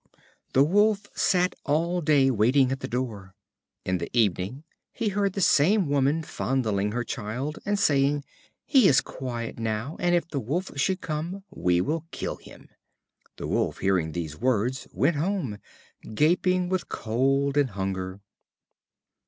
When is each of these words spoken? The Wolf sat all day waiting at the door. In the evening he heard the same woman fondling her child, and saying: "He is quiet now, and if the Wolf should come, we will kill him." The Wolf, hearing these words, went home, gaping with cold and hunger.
The 0.53 0.63
Wolf 0.63 1.09
sat 1.15 1.53
all 1.63 2.01
day 2.01 2.31
waiting 2.31 2.71
at 2.71 2.79
the 2.79 2.87
door. 2.87 3.35
In 3.85 3.99
the 3.99 4.09
evening 4.17 4.63
he 4.91 5.09
heard 5.09 5.33
the 5.33 5.41
same 5.41 5.87
woman 5.89 6.23
fondling 6.23 6.91
her 6.91 7.03
child, 7.03 7.59
and 7.67 7.77
saying: 7.77 8.23
"He 8.65 8.87
is 8.87 8.99
quiet 8.99 9.59
now, 9.59 9.97
and 9.99 10.15
if 10.15 10.27
the 10.27 10.39
Wolf 10.39 10.71
should 10.75 11.01
come, 11.01 11.43
we 11.51 11.81
will 11.81 12.07
kill 12.09 12.37
him." 12.37 12.67
The 13.37 13.45
Wolf, 13.47 13.77
hearing 13.77 14.13
these 14.13 14.35
words, 14.41 14.87
went 14.91 15.17
home, 15.17 15.59
gaping 16.15 16.67
with 16.67 16.89
cold 16.89 17.55
and 17.55 17.69
hunger. 17.69 18.21